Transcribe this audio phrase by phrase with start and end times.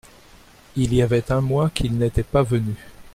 [0.77, 2.73] Il y avait un mois qu’il n’était pas venu.